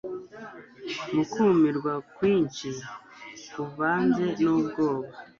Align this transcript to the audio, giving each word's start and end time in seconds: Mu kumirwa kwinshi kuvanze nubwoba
Mu 1.13 1.23
kumirwa 1.31 1.93
kwinshi 2.15 2.67
kuvanze 3.53 4.25
nubwoba 4.41 5.11